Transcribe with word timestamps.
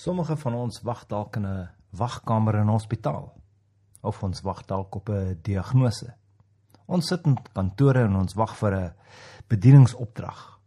Sommige 0.00 0.36
van 0.36 0.54
ons 0.54 0.80
wag 0.80 1.02
dalk 1.06 1.36
in 1.36 1.46
'n 1.46 1.68
wagkamer 1.90 2.54
in 2.54 2.66
'n 2.66 2.72
hospitaal 2.72 3.34
of 4.00 4.22
ons 4.22 4.40
wag 4.40 4.64
dalk 4.64 4.94
op 4.94 5.08
'n 5.08 5.38
diagnose. 5.42 6.14
Ons 6.86 7.06
sit 7.06 7.26
in 7.26 7.36
kantore 7.52 8.04
en 8.04 8.16
ons 8.16 8.34
wag 8.34 8.56
vir 8.56 8.72
'n 8.74 8.94
bedieningsopdrag. 9.48 10.58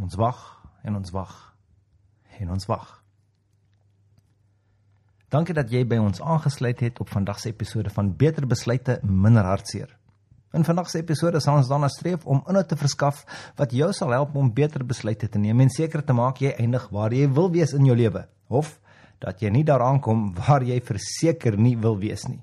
Ons 0.00 0.14
wag 0.14 0.62
en 0.82 0.96
ons 0.96 1.10
wag 1.10 1.56
en 2.38 2.50
ons 2.50 2.66
wag. 2.66 3.02
Dankie 5.28 5.54
dat 5.54 5.70
jy 5.70 5.86
by 5.86 5.96
ons 5.96 6.20
aangesluit 6.20 6.80
het 6.80 7.00
op 7.00 7.08
vandag 7.08 7.38
se 7.40 7.48
episode 7.48 7.90
van 7.90 8.16
Beter 8.16 8.46
Besluite 8.46 9.00
Minder 9.02 9.44
Hartseer. 9.44 9.98
In 10.52 10.64
vandag 10.64 10.90
se 10.92 11.00
episode 11.00 11.40
sal 11.40 11.56
ons 11.62 11.68
daarna 11.70 11.88
streef 11.88 12.26
om 12.28 12.42
inhoud 12.44 12.68
te 12.68 12.76
verskaf 12.76 13.22
wat 13.56 13.70
jou 13.72 13.86
sal 13.96 14.10
help 14.12 14.34
om 14.36 14.50
beter 14.52 14.82
besluite 14.84 15.30
te 15.32 15.40
neem 15.40 15.62
en 15.64 15.72
seker 15.72 16.02
te 16.04 16.12
maak 16.12 16.42
jy 16.44 16.50
eindig 16.60 16.90
waar 16.92 17.14
jy 17.16 17.24
wil 17.32 17.48
wees 17.54 17.72
in 17.72 17.86
jou 17.88 17.96
lewe 17.96 18.26
of 18.52 18.74
dat 19.24 19.40
jy 19.40 19.48
nie 19.54 19.64
daaraan 19.64 20.02
kom 20.04 20.26
waar 20.36 20.66
jy 20.66 20.76
verseker 20.84 21.56
nie 21.56 21.72
wil 21.80 21.96
wees 22.02 22.26
nie. 22.28 22.42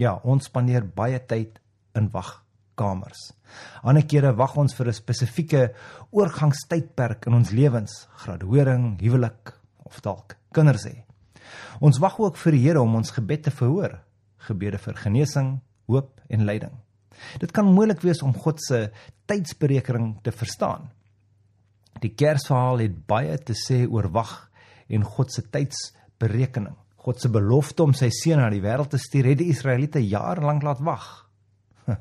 Ja, 0.00 0.14
ons 0.24 0.48
spandeer 0.48 0.86
baie 0.88 1.20
tyd 1.20 1.60
in 1.98 2.08
wagkamers. 2.14 3.34
Ander 3.82 4.08
kere 4.08 4.32
wag 4.32 4.56
ons 4.56 4.72
vir 4.72 4.88
'n 4.88 4.96
spesifieke 4.96 5.62
oorgangstydperk 6.10 7.26
in 7.26 7.34
ons 7.34 7.50
lewens, 7.50 8.08
graduering, 8.24 8.96
huwelik 9.00 9.52
of 9.84 10.00
dalk 10.00 10.36
kinders 10.52 10.86
hê. 10.86 11.04
Ons 11.80 11.98
wag 11.98 12.18
ook 12.18 12.36
vir 12.36 12.52
die 12.52 12.62
Here 12.62 12.80
om 12.80 12.94
ons 12.94 13.10
gebed 13.10 13.42
te 13.42 13.50
verhoor, 13.50 14.00
gebede 14.38 14.78
vir 14.78 14.94
genesing, 14.94 15.60
hoop 15.86 16.20
en 16.30 16.46
lyding. 16.46 16.87
Dit 17.40 17.52
kan 17.52 17.66
moeilik 17.66 18.02
wees 18.04 18.22
om 18.22 18.34
God 18.34 18.62
se 18.62 18.88
tydsberekening 19.26 20.18
te 20.22 20.32
verstaan. 20.32 20.90
Die 22.02 22.14
Kersverhaal 22.14 22.84
het 22.84 22.98
baie 23.10 23.38
te 23.38 23.56
sê 23.58 23.84
oor 23.86 24.10
wag 24.14 24.50
en 24.88 25.04
God 25.04 25.32
se 25.32 25.42
tydsberekening. 25.50 26.76
God 26.96 27.20
se 27.20 27.30
belofte 27.32 27.82
om 27.82 27.94
sy 27.96 28.10
seun 28.12 28.42
na 28.42 28.50
die 28.52 28.62
wêreld 28.62 28.92
te 28.92 29.00
stuur 29.00 29.30
het 29.32 29.40
die 29.40 29.50
Israeliete 29.52 30.02
jare 30.04 30.44
lank 30.44 30.66
laat 30.66 30.82
wag. 30.84 31.06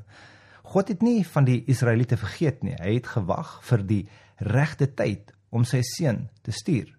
God 0.73 0.89
het 0.91 1.03
nie 1.05 1.21
van 1.23 1.47
die 1.47 1.61
Israeliete 1.71 2.17
vergeet 2.19 2.63
nie. 2.65 2.75
Hy 2.75 2.97
het 2.97 3.07
gewag 3.13 3.57
vir 3.69 3.85
die 3.87 4.02
regte 4.43 4.89
tyd 4.91 5.31
om 5.49 5.63
sy 5.65 5.79
seun 5.85 6.25
te 6.43 6.52
stuur. 6.52 6.89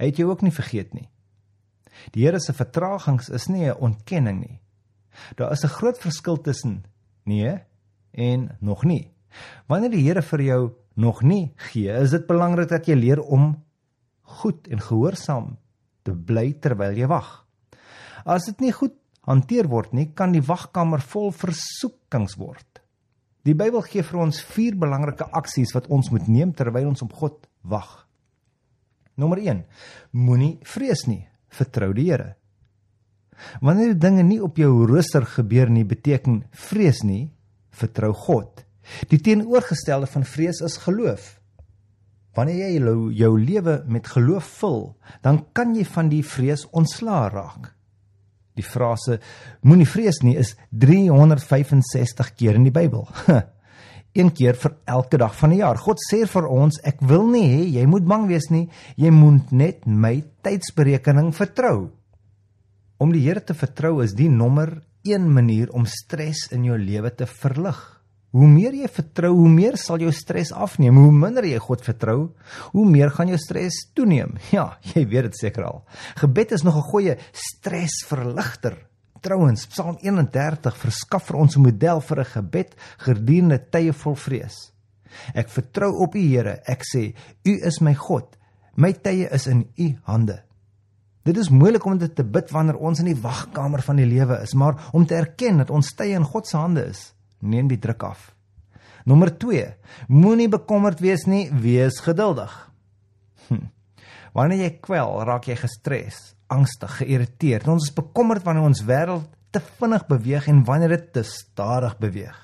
Hy 0.00 0.08
het 0.10 0.18
jou 0.18 0.30
ook 0.32 0.42
nie 0.42 0.54
vergeet 0.54 0.94
nie. 0.96 1.06
Die 2.14 2.24
Here 2.24 2.40
se 2.40 2.54
vertragings 2.56 3.28
is 3.28 3.48
nie 3.48 3.68
'n 3.68 3.78
ontkenning 3.78 4.40
nie. 4.40 4.60
Daar 5.36 5.52
is 5.52 5.64
'n 5.64 5.76
groot 5.78 5.98
verskil 5.98 6.40
tussen 6.40 6.84
nee 7.24 7.58
en 8.10 8.56
nog 8.60 8.84
nie. 8.84 9.10
Wanneer 9.66 9.90
die 9.90 10.04
Here 10.06 10.22
vir 10.22 10.42
jou 10.42 10.72
nog 10.94 11.22
nie 11.22 11.52
gee, 11.56 11.92
is 11.92 12.10
dit 12.10 12.26
belangrik 12.26 12.68
dat 12.68 12.86
jy 12.86 12.94
leer 12.94 13.20
om 13.20 13.64
goed 14.40 14.68
en 14.68 14.80
gehoorsaam 14.80 15.56
te 16.02 16.12
bly 16.12 16.52
terwyl 16.60 16.96
jy 16.96 17.06
wag. 17.06 17.46
As 18.24 18.44
dit 18.44 18.60
nie 18.60 18.72
goed 18.72 18.96
hanteer 19.28 19.68
word 19.68 19.92
nie, 19.92 20.10
kan 20.14 20.32
die 20.32 20.44
wagkamer 20.44 21.00
vol 21.00 21.30
versoekings 21.32 22.36
word. 22.40 22.66
Die 23.44 23.54
Bybel 23.56 23.80
gee 23.86 24.04
vir 24.04 24.20
ons 24.20 24.42
vier 24.52 24.76
belangrike 24.76 25.24
aksies 25.32 25.72
wat 25.76 25.88
ons 25.88 26.10
moet 26.12 26.28
neem 26.28 26.52
terwyl 26.56 26.90
ons 26.90 27.02
op 27.02 27.14
God 27.16 27.46
wag. 27.62 28.06
Nommer 29.16 29.40
1: 29.40 29.64
Moenie 30.12 30.58
vrees 30.64 31.06
nie, 31.08 31.22
vertrou 31.48 31.92
die 31.96 32.10
Here. 32.10 32.34
Wanneer 33.60 33.98
dinge 33.98 34.24
nie 34.26 34.40
op 34.42 34.58
jou 34.60 34.86
rooster 34.88 35.26
gebeur 35.26 35.70
nie, 35.70 35.84
beteken 35.84 36.42
vrees 36.68 37.02
nie, 37.06 37.30
vertrou 37.70 38.12
God. 38.12 38.64
Die 39.10 39.20
teenoorgestelde 39.22 40.08
van 40.10 40.24
vrees 40.26 40.60
is 40.66 40.78
geloof. 40.84 41.36
Wanneer 42.36 42.62
jy 42.62 42.70
jou, 42.78 42.96
jou 43.14 43.32
lewe 43.38 43.80
met 43.90 44.06
geloof 44.06 44.48
vul, 44.60 44.82
dan 45.22 45.44
kan 45.52 45.74
jy 45.74 45.84
van 45.84 46.10
die 46.12 46.22
vrees 46.26 46.66
ontslaa 46.70 47.28
raak. 47.32 47.72
Die 48.58 48.66
frase 48.66 49.18
moenie 49.66 49.88
vrees 49.88 50.20
nie 50.26 50.36
is 50.38 50.54
365 50.70 52.34
keer 52.36 52.58
in 52.58 52.66
die 52.68 52.74
Bybel. 52.74 53.06
Een 54.18 54.32
keer 54.34 54.56
vir 54.58 54.74
elke 54.90 55.20
dag 55.22 55.36
van 55.38 55.54
die 55.54 55.60
jaar. 55.60 55.78
God 55.78 56.00
sê 56.02 56.24
vir 56.26 56.48
ons, 56.50 56.80
ek 56.86 56.98
wil 57.06 57.28
nie 57.30 57.46
hê 57.46 57.60
jy 57.78 57.86
moet 57.86 58.06
bang 58.10 58.26
wees 58.30 58.50
nie. 58.50 58.66
Jy 58.98 59.12
moet 59.14 59.52
net 59.54 59.86
my 59.86 60.16
tydsberekening 60.42 61.30
vertrou. 61.36 61.92
Om 63.00 63.14
die 63.14 63.22
Here 63.24 63.40
te 63.40 63.54
vertrou 63.56 64.02
is 64.04 64.12
die 64.12 64.28
nommer 64.28 64.74
1 65.08 65.24
manier 65.32 65.70
om 65.72 65.86
stres 65.88 66.50
in 66.52 66.66
jou 66.68 66.74
lewe 66.76 67.08
te 67.16 67.24
verlig. 67.24 67.78
Hoe 68.36 68.46
meer 68.46 68.74
jy 68.76 68.90
vertrou, 68.92 69.30
hoe 69.38 69.48
meer 69.48 69.78
sal 69.80 70.02
jou 70.04 70.10
stres 70.12 70.50
afneem. 70.52 70.98
Hoe 71.00 71.14
minder 71.14 71.46
jy 71.48 71.56
God 71.64 71.80
vertrou, 71.80 72.18
hoe 72.74 72.84
meer 72.84 73.08
gaan 73.16 73.32
jou 73.32 73.38
stres 73.40 73.78
toeneem. 73.96 74.36
Ja, 74.56 74.66
jy 74.92 75.06
weet 75.08 75.30
dit 75.30 75.40
seker 75.40 75.64
al. 75.70 75.80
Gebed 76.20 76.52
is 76.52 76.66
nog 76.66 76.76
'n 76.76 76.90
goeie 76.90 77.16
stresverligter. 77.32 78.76
Trouwens, 79.24 79.64
Psalm 79.72 79.96
31 80.02 80.76
verskaf 80.76 81.24
vir 81.24 81.40
ons 81.40 81.56
'n 81.56 81.62
model 81.62 82.00
vir 82.00 82.20
'n 82.20 82.32
gebed 82.36 82.76
gedurende 82.98 83.58
tye 83.70 83.92
vol 83.92 84.14
vrees. 84.14 84.72
Ek 85.34 85.48
vertrou 85.48 86.04
op 86.04 86.14
U 86.14 86.20
Here. 86.20 86.60
Ek 86.66 86.84
sê, 86.84 87.14
U 87.48 87.52
is 87.64 87.80
my 87.80 87.94
God. 87.94 88.36
My 88.76 88.92
tye 88.92 89.26
is 89.32 89.46
in 89.46 89.72
U 89.78 89.96
hande. 90.04 90.49
Dit 91.22 91.36
is 91.36 91.50
moeilik 91.52 91.84
om 91.84 91.98
dit 92.00 92.14
te 92.16 92.24
bid 92.24 92.50
wanneer 92.50 92.78
ons 92.80 93.00
in 93.02 93.10
die 93.10 93.20
wagkamer 93.20 93.82
van 93.84 94.00
die 94.00 94.08
lewe 94.08 94.40
is, 94.42 94.54
maar 94.54 94.88
om 94.96 95.06
te 95.06 95.18
erken 95.18 95.60
dat 95.60 95.70
ons 95.70 95.92
tye 95.96 96.16
in 96.16 96.24
God 96.24 96.48
se 96.48 96.56
hande 96.56 96.86
is 96.88 97.10
neem 97.40 97.68
die 97.70 97.80
druk 97.80 98.04
af. 98.04 98.30
Nommer 99.08 99.32
2. 99.40 99.64
Moenie 100.12 100.48
bekommerd 100.52 101.00
wees 101.00 101.24
nie, 101.28 101.48
wees 101.62 102.00
geduldig. 102.04 102.52
Hm. 103.48 103.68
Wanneer 104.36 104.66
jy 104.66 104.70
kwel, 104.84 105.16
raak 105.26 105.48
jy 105.48 105.56
gestres, 105.58 106.20
angstig, 106.52 107.00
geïrriteerd. 107.00 107.68
Ons 107.72 107.88
is 107.88 107.96
bekommerd 107.96 108.44
wanneer 108.46 108.68
ons 108.68 108.84
wêreld 108.86 109.26
te 109.50 109.62
vinnig 109.80 110.04
beweeg 110.06 110.46
en 110.52 110.62
wanneer 110.68 110.94
dit 110.94 111.08
te 111.16 111.24
stadig 111.26 111.96
beweeg. 111.98 112.36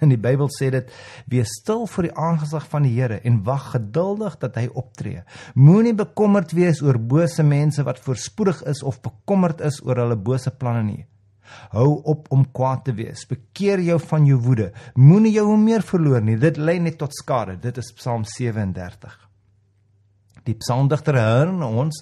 In 0.04 0.12
die 0.12 0.20
Bybel 0.20 0.48
sê 0.48 0.70
dit: 0.72 0.90
"Wees 1.28 1.52
stil 1.60 1.86
voor 1.86 2.08
die 2.08 2.16
aangesig 2.16 2.66
van 2.72 2.82
die 2.82 2.94
Here 2.94 3.20
en 3.24 3.42
wag 3.44 3.70
geduldig 3.74 4.38
dat 4.40 4.56
hy 4.56 4.66
optree. 4.72 5.22
Moenie 5.54 5.94
bekommerd 5.94 6.52
wees 6.56 6.82
oor 6.82 6.98
bose 6.98 7.42
mense 7.42 7.84
wat 7.84 8.00
voorspoedig 8.00 8.62
is 8.64 8.82
of 8.82 9.00
bekommerd 9.04 9.60
is 9.60 9.80
oor 9.84 9.96
hulle 9.96 10.16
bose 10.16 10.50
planne 10.50 10.82
nie. 10.82 11.04
Hou 11.74 12.00
op 12.04 12.28
om 12.30 12.44
kwaad 12.52 12.84
te 12.84 12.94
wees. 12.94 13.26
Bekeer 13.26 13.82
jou 13.82 13.98
van 14.00 14.26
jou 14.26 14.38
woede. 14.40 14.70
Moenie 14.94 15.32
jou 15.34 15.56
meer 15.58 15.82
verloor 15.82 16.22
nie. 16.22 16.38
Dit 16.38 16.56
lei 16.56 16.78
net 16.78 16.98
tot 16.98 17.14
skade. 17.14 17.58
Dit 17.60 17.78
is 17.78 17.92
Psalm 17.98 18.24
37. 18.24 19.16
Die 20.46 20.54
psalmdigter 20.54 21.18
herinner 21.18 21.80
ons 21.82 22.00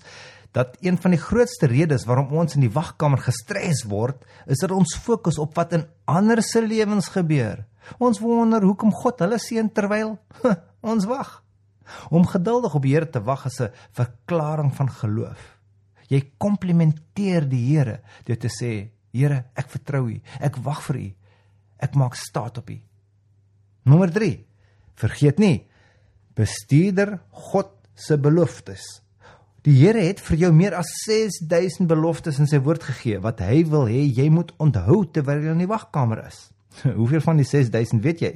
dat 0.57 0.77
een 0.81 0.97
van 0.99 1.13
die 1.13 1.21
grootste 1.21 1.69
redes 1.69 2.07
waarom 2.09 2.33
ons 2.41 2.57
in 2.57 2.65
die 2.65 2.73
wagkamer 2.73 3.21
gestres 3.21 3.83
word, 3.89 4.23
is 4.47 4.63
dat 4.63 4.73
ons 4.73 4.97
fokus 4.97 5.39
op 5.39 5.55
wat 5.59 5.75
in 5.77 5.85
ander 6.09 6.41
se 6.43 6.63
lewens 6.65 7.11
gebeur. 7.13 7.67
Ons 7.99 8.21
wonder 8.21 8.62
hoekom 8.62 8.93
God 8.93 9.21
hulle 9.25 9.38
seën 9.41 9.71
terwyl 9.72 10.16
ons 10.93 11.09
wag. 11.09 11.31
Om 12.12 12.26
geduldig 12.28 12.75
op 12.75 12.84
die 12.84 12.93
Here 12.94 13.09
te 13.09 13.22
wag 13.25 13.47
is 13.49 13.60
'n 13.60 13.72
verklaring 13.93 14.75
van 14.76 14.91
geloof. 14.91 15.59
Jy 16.09 16.21
komplimenteer 16.38 17.49
die 17.49 17.65
Here 17.72 18.00
deur 18.25 18.38
te 18.38 18.49
sê 18.49 18.91
Here, 19.12 19.44
ek 19.56 19.71
vertrou 19.71 20.10
U. 20.10 20.21
Ek 20.41 20.56
wag 20.56 20.82
vir 20.82 20.97
U. 20.97 21.09
Ek 21.81 21.94
maak 21.94 22.15
staat 22.15 22.59
op 22.59 22.71
U. 22.71 22.78
Nommer 23.84 24.12
3. 24.12 24.44
Vergeet 24.94 25.38
nie 25.38 25.69
bestuurder 26.38 27.19
God 27.50 27.72
se 27.99 28.19
beloftes. 28.19 28.84
Die 29.66 29.75
Here 29.81 30.05
het 30.06 30.20
vir 30.22 30.44
jou 30.44 30.53
meer 30.55 30.76
as 30.78 30.91
6000 31.03 31.88
beloftes 31.91 32.38
in 32.38 32.47
sy 32.47 32.60
woord 32.62 32.84
gegee 32.87 33.19
wat 33.22 33.43
hy 33.43 33.65
wil 33.69 33.88
hê 33.91 34.05
jy 34.06 34.28
moet 34.31 34.53
onthou 34.62 35.03
terwyl 35.12 35.43
jy 35.43 35.56
in 35.56 35.65
die 35.65 35.70
wagkamer 35.70 36.22
is. 36.28 36.38
Hoeveel 36.99 37.21
van 37.21 37.37
die 37.37 37.47
6000 37.47 38.03
weet 38.03 38.21
jy? 38.21 38.33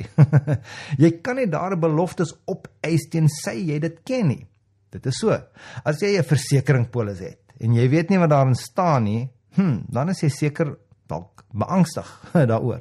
jy 1.05 1.11
kan 1.23 1.37
nie 1.37 1.47
daar 1.47 1.77
beloftes 1.77 2.35
opeis 2.47 3.09
teen 3.11 3.29
sy 3.29 3.59
jy 3.73 3.79
dit 3.79 4.01
ken 4.05 4.29
nie. 4.29 4.47
Dit 4.93 5.07
is 5.07 5.19
so. 5.19 5.39
As 5.85 6.01
jy 6.03 6.19
'n 6.19 6.25
versekeringspolis 6.25 7.21
het 7.21 7.41
en 7.61 7.75
jy 7.75 7.89
weet 7.89 8.11
nie 8.11 8.19
wat 8.19 8.31
daarin 8.31 8.55
staan 8.59 9.05
nie, 9.05 9.29
Hm, 9.55 9.85
dan 9.93 10.09
is 10.13 10.23
jy 10.25 10.31
seker 10.33 10.77
dalk 11.11 11.45
beangstig 11.53 12.09
daaroor. 12.53 12.81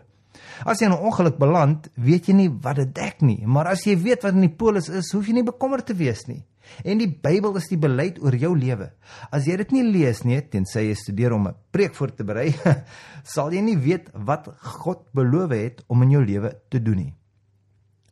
As 0.63 0.80
jy 0.80 0.88
in 0.88 0.94
'n 0.95 1.06
ongeluk 1.09 1.38
beland, 1.38 1.89
weet 1.95 2.30
jy 2.30 2.33
nie 2.33 2.50
wat 2.50 2.77
dit 2.80 2.94
dek 2.95 3.21
nie, 3.21 3.44
maar 3.45 3.68
as 3.68 3.83
jy 3.86 3.97
weet 3.97 4.24
wat 4.24 4.33
in 4.33 4.47
die 4.47 4.56
polis 4.56 4.89
is, 4.89 5.12
hoef 5.12 5.27
jy 5.27 5.33
nie 5.33 5.47
bekommerd 5.47 5.86
te 5.86 5.94
wees 5.97 6.27
nie. 6.27 6.44
En 6.84 7.02
die 7.02 7.10
Bybel 7.10 7.58
is 7.60 7.68
die 7.72 7.80
beleid 7.80 8.19
oor 8.22 8.36
jou 8.38 8.52
lewe. 8.58 8.92
As 9.31 9.48
jy 9.50 9.58
dit 9.62 9.74
nie 9.75 9.84
lees 9.88 10.24
nie, 10.24 10.40
tensy 10.42 10.88
jy 10.88 10.96
studeer 10.96 11.34
om 11.34 11.48
'n 11.48 11.56
preek 11.72 11.96
voor 11.96 12.16
te 12.16 12.24
berei, 12.24 12.54
sal 13.36 13.52
jy 13.52 13.62
nie 13.62 13.78
weet 13.78 14.10
wat 14.13 14.48
God 14.81 15.06
beloof 15.13 15.52
het 15.52 15.84
om 15.88 16.02
in 16.02 16.12
jou 16.12 16.25
lewe 16.25 16.54
te 16.69 16.80
doen 16.81 16.98
nie. 16.98 17.13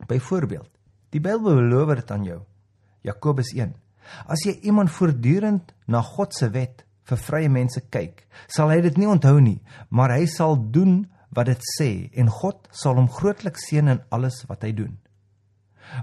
Byvoorbeeld, 0.06 0.70
die 1.10 1.20
Bybel 1.20 1.54
beloof 1.54 1.94
dit 1.96 2.10
aan 2.10 2.24
jou. 2.24 2.40
Jakobus 3.02 3.52
1. 3.54 3.74
As 4.26 4.44
jy 4.44 4.58
iemand 4.62 4.90
voortdurend 4.90 5.72
na 5.86 6.02
God 6.02 6.34
se 6.34 6.50
wet 6.50 6.84
vir 7.04 7.18
vrye 7.18 7.48
mense 7.48 7.80
kyk, 7.90 8.26
sal 8.48 8.70
hy 8.70 8.80
dit 8.80 8.98
nie 8.98 9.08
onthou 9.08 9.40
nie, 9.40 9.60
maar 9.90 10.10
hy 10.10 10.26
sal 10.26 10.56
doen 10.56 11.06
wat 11.34 11.46
dit 11.46 11.62
sê 11.78 12.10
en 12.18 12.28
God 12.28 12.68
sal 12.74 12.98
hom 12.98 13.08
grootliks 13.08 13.68
seën 13.70 13.88
in 13.88 14.02
alles 14.10 14.42
wat 14.48 14.66
hy 14.66 14.72
doen. 14.74 14.98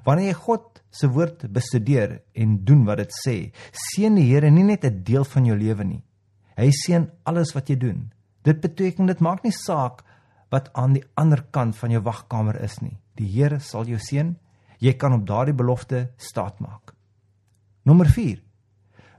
Wanneer 0.06 0.32
jy 0.32 0.40
God 0.40 0.82
se 0.98 1.08
woord 1.14 1.46
bestudeer 1.54 2.22
en 2.34 2.58
doen 2.66 2.86
wat 2.88 2.98
dit 3.04 3.16
sê, 3.22 3.36
seën 3.72 4.16
die 4.18 4.26
Here 4.32 4.50
nie 4.52 4.64
net 4.64 4.86
'n 4.86 5.04
deel 5.04 5.24
van 5.24 5.46
jou 5.46 5.58
lewe 5.58 5.84
nie. 5.84 6.04
Hy 6.58 6.72
seën 6.72 7.10
alles 7.26 7.54
wat 7.54 7.70
jy 7.70 7.78
doen. 7.78 8.12
Dit 8.44 8.62
beteken 8.62 9.06
dit 9.06 9.20
maak 9.20 9.44
nie 9.44 9.52
saak 9.52 10.04
wat 10.50 10.72
aan 10.74 10.94
die 10.94 11.04
ander 11.16 11.44
kant 11.52 11.76
van 11.76 11.92
jou 11.92 12.02
wagkamer 12.02 12.56
is 12.64 12.80
nie. 12.82 12.98
Die 13.16 13.28
Here 13.28 13.60
sal 13.60 13.86
jou 13.86 14.00
seën. 14.00 14.36
Jy 14.80 14.94
kan 14.94 15.14
op 15.14 15.26
daardie 15.26 15.54
belofte 15.54 16.12
staatmaak. 16.18 16.94
Nommer 17.84 18.08
4. 18.08 18.42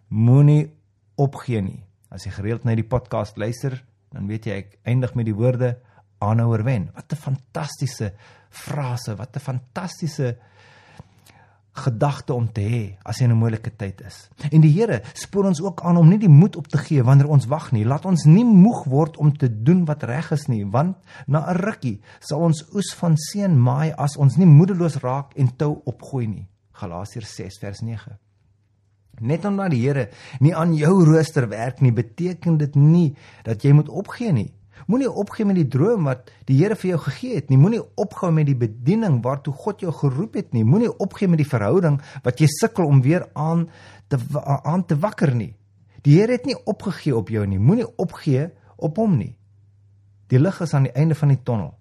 Moenie 0.09 0.71
opgee 1.17 1.61
nie. 1.61 1.85
As 2.11 2.25
jy 2.25 2.33
gereeld 2.33 2.65
na 2.65 2.75
die 2.75 2.87
podcast 2.87 3.37
luister, 3.37 3.85
dan 4.13 4.29
weet 4.29 4.47
jy 4.47 4.53
ek 4.53 4.79
eindig 4.85 5.15
met 5.15 5.27
die 5.27 5.37
woorde 5.37 5.77
aanhouer 6.25 6.65
wen. 6.65 6.91
Wat 6.95 7.13
'n 7.13 7.17
fantastiese 7.17 8.13
frase, 8.51 9.17
wat 9.17 9.37
'n 9.37 9.41
fantastiese 9.41 10.39
gedagte 11.85 12.35
om 12.35 12.47
te 12.53 12.61
hê 12.61 12.83
as 13.05 13.19
jy 13.19 13.29
in 13.29 13.33
'n 13.33 13.39
moeilike 13.39 13.71
tyd 13.77 14.01
is. 14.07 14.29
En 14.51 14.61
die 14.61 14.73
Here 14.73 15.03
spoor 15.15 15.45
ons 15.45 15.61
ook 15.63 15.81
aan 15.83 15.97
om 15.97 16.09
nie 16.09 16.19
die 16.19 16.29
moed 16.29 16.57
op 16.57 16.69
te 16.69 16.79
gee 16.79 17.03
wanneer 17.03 17.29
ons 17.29 17.47
wag 17.47 17.73
nie. 17.73 17.85
Laat 17.85 18.05
ons 18.05 18.25
nie 18.25 18.45
moeg 18.45 18.85
word 18.85 19.17
om 19.17 19.37
te 19.37 19.49
doen 19.63 19.85
wat 19.85 20.03
reg 20.03 20.31
is 20.33 20.47
nie, 20.49 20.65
want 20.65 20.97
na 21.27 21.51
'n 21.51 21.57
rukkie 21.57 22.01
sal 22.21 22.41
ons 22.41 22.65
oes 22.75 22.95
van 22.95 23.17
seën 23.17 23.57
maai 23.57 23.93
as 23.97 24.17
ons 24.17 24.37
nie 24.37 24.47
moedeloos 24.47 24.97
raak 24.97 25.35
en 25.37 25.57
tou 25.57 25.83
opgooi 25.85 26.27
nie. 26.27 26.49
Galasiërs 26.73 27.35
6 27.35 27.59
vers 27.59 27.81
9. 27.81 28.19
Net 29.21 29.45
omdat 29.45 29.71
die 29.71 29.83
Here 29.83 30.09
nie 30.41 30.55
aan 30.55 30.75
jou 30.75 31.05
rooster 31.05 31.49
werk 31.49 31.81
nie, 31.81 31.93
beteken 31.93 32.59
dit 32.59 32.75
nie 32.75 33.17
dat 33.45 33.63
jy 33.63 33.73
moet 33.73 33.89
opgee 33.89 34.33
nie. 34.33 34.53
Moenie 34.87 35.11
opgee 35.11 35.47
met 35.49 35.59
die 35.59 35.69
droom 35.69 36.07
wat 36.09 36.31
die 36.47 36.59
Here 36.61 36.77
vir 36.77 36.91
jou 36.91 37.01
gegee 37.09 37.35
het 37.35 37.51
nie. 37.51 37.59
Moenie 37.59 37.83
opgehou 37.97 38.33
met 38.33 38.47
die 38.47 38.57
bediening 38.57 39.21
waartoe 39.25 39.53
God 39.53 39.81
jou 39.81 39.93
geroep 39.93 40.39
het 40.39 40.53
nie. 40.53 40.65
Moenie 40.65 40.91
opgee 40.99 41.29
met 41.29 41.43
die 41.43 41.49
verhouding 41.49 42.01
wat 42.25 42.41
jy 42.41 42.47
sukkel 42.59 42.87
om 42.87 43.03
weer 43.03 43.27
aan 43.35 43.69
te 44.09 44.19
aan 44.65 44.87
te 44.87 44.97
wakker 44.97 45.35
nie. 45.35 45.55
Die 46.03 46.21
Here 46.21 46.33
het 46.33 46.47
nie 46.47 46.57
opgegee 46.65 47.17
op 47.17 47.29
jou 47.29 47.47
nie. 47.47 47.59
Moenie 47.59 47.89
opgee 47.97 48.51
op 48.77 48.97
hom 48.97 49.19
nie. 49.19 49.35
Die 50.29 50.39
lig 50.39 50.61
is 50.61 50.75
aan 50.75 50.87
die 50.89 50.95
einde 50.95 51.17
van 51.19 51.33
die 51.33 51.43
tonnel. 51.43 51.75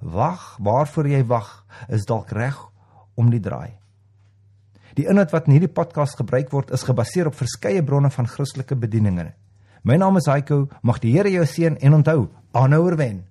Wag, 0.00 0.56
waarvoor 0.58 1.08
jy 1.08 1.20
wag, 1.28 1.50
is 1.88 2.06
dalk 2.08 2.32
reg 2.32 2.56
om 3.14 3.28
die 3.30 3.40
draai. 3.40 3.76
Die 4.96 5.06
inhoud 5.06 5.30
wat 5.34 5.46
in 5.46 5.54
hierdie 5.58 5.70
podcast 5.70 6.18
gebruik 6.18 6.50
word, 6.50 6.72
is 6.74 6.86
gebaseer 6.88 7.28
op 7.30 7.36
verskeie 7.38 7.82
bronne 7.84 8.10
van 8.10 8.28
Christelike 8.28 8.76
bedieninge. 8.76 9.30
My 9.84 9.96
naam 10.00 10.18
is 10.20 10.28
Heiko, 10.28 10.66
mag 10.82 10.98
die 11.00 11.12
Here 11.14 11.30
jou 11.30 11.44
seën 11.46 11.78
en 11.80 11.94
onthou, 12.00 12.28
aanhouer 12.52 12.96
wen. 12.96 13.29